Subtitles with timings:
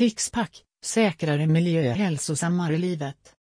[0.00, 3.34] Tixpack, säkrare miljö hälsosammare livet.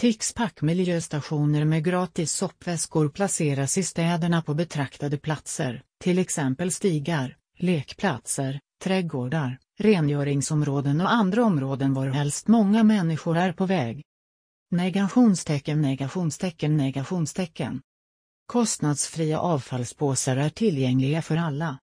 [0.00, 8.60] Tixpack miljöstationer med gratis soppväskor placeras i städerna på betraktade platser, till exempel stigar, lekplatser,
[8.82, 14.02] trädgårdar, rengöringsområden och andra områden varhelst många människor är på väg.
[14.70, 17.80] Negationstecken negationstecken negationstecken.
[18.46, 21.78] Kostnadsfria avfallspåsar är tillgängliga för alla.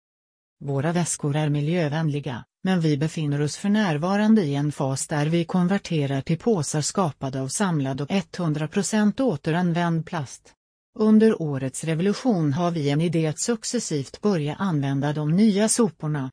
[0.59, 5.45] Våra väskor är miljövänliga, men vi befinner oss för närvarande i en fas där vi
[5.45, 10.53] konverterar till påsar skapade av samlad och 100% återanvänd plast.
[10.99, 16.31] Under årets revolution har vi en idé att successivt börja använda de nya soporna.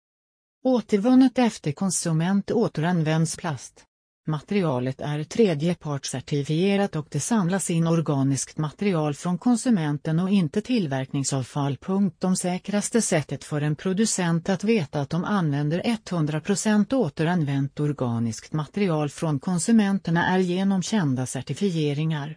[0.64, 3.87] Återvunnet efter konsument återanvänds plast.
[4.28, 11.78] Materialet är tredjepartscertifierat och det samlas in organiskt material från konsumenten och inte tillverkningsavfall.
[12.18, 19.08] De säkraste sättet för en producent att veta att de använder 100% återanvänt organiskt material
[19.08, 22.36] från konsumenterna är genom kända certifieringar.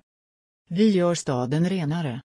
[0.70, 2.22] Vi gör staden renare.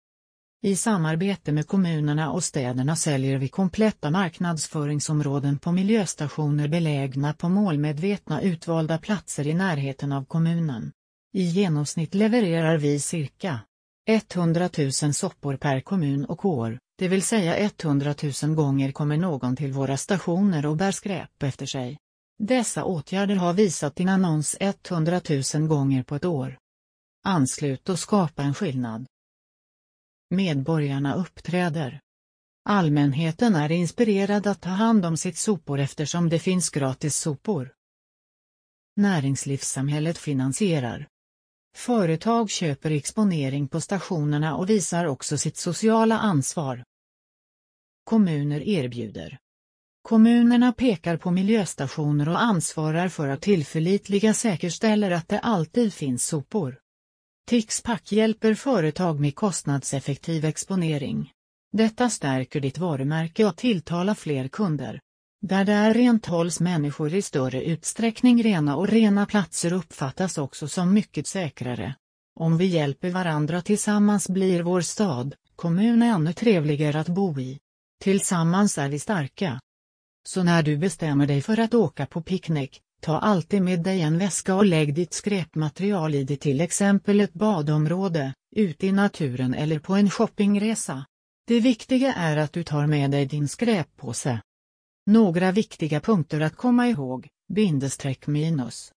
[0.66, 8.42] I samarbete med kommunerna och städerna säljer vi kompletta marknadsföringsområden på miljöstationer belägna på målmedvetna
[8.42, 10.92] utvalda platser i närheten av kommunen.
[11.34, 13.60] I genomsnitt levererar vi cirka
[14.06, 19.56] 100 000 soppor per kommun och år, det vill säga 100 000 gånger kommer någon
[19.56, 21.98] till våra stationer och bär skräp efter sig.
[22.38, 25.20] Dessa åtgärder har visat din annons 100
[25.54, 26.58] 000 gånger på ett år.
[27.24, 29.06] Anslut och skapa en skillnad.
[30.30, 32.00] Medborgarna uppträder.
[32.64, 37.72] Allmänheten är inspirerad att ta hand om sitt sopor eftersom det finns gratis sopor.
[38.96, 41.08] Näringslivssamhället finansierar.
[41.76, 46.84] Företag köper exponering på stationerna och visar också sitt sociala ansvar.
[48.04, 49.38] Kommuner erbjuder.
[50.02, 56.78] Kommunerna pekar på miljöstationer och ansvarar för att tillförlitliga säkerställer att det alltid finns sopor.
[57.48, 61.32] Tixpack hjälper företag med kostnadseffektiv exponering.
[61.72, 65.00] Detta stärker ditt varumärke och tilltalar fler kunder.
[65.42, 70.68] Där det är rent hålls människor i större utsträckning rena och rena platser uppfattas också
[70.68, 71.94] som mycket säkrare.
[72.40, 77.58] Om vi hjälper varandra tillsammans blir vår stad, kommun ännu trevligare att bo i.
[78.02, 79.60] Tillsammans är vi starka.
[80.28, 84.18] Så när du bestämmer dig för att åka på picknick, Ta alltid med dig en
[84.18, 89.78] väska och lägg ditt skräpmaterial i det till exempel ett badområde, ute i naturen eller
[89.78, 91.06] på en shoppingresa.
[91.46, 94.42] Det viktiga är att du tar med dig din skräppåse.
[95.06, 98.92] Några viktiga punkter att komma ihåg, bindestreck minus.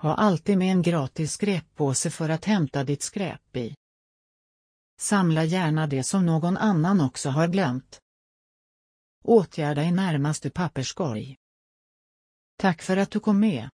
[0.00, 3.74] Ha alltid med en gratis skräppåse för att hämta ditt skräp i.
[5.00, 8.00] Samla gärna det som någon annan också har glömt.
[9.24, 11.36] Åtgärda i närmaste papperskorg.
[12.60, 13.68] Tack för att du kom med.